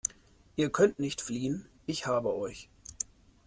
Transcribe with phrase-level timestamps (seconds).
[0.55, 1.67] Ihr könnt nicht fliehen.
[1.85, 2.71] Ich habe euch!